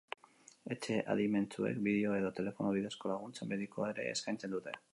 [0.75, 4.79] Etxe adimentsuek bideo edo telefono bidezko laguntza medikoa ere eskaintzen dute.